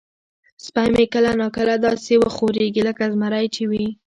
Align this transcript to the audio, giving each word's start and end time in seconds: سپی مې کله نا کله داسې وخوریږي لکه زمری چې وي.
سپی 0.65 0.87
مې 0.95 1.05
کله 1.13 1.31
نا 1.39 1.47
کله 1.55 1.75
داسې 1.85 2.13
وخوریږي 2.21 2.81
لکه 2.89 3.03
زمری 3.13 3.47
چې 3.55 3.63
وي. 3.69 3.87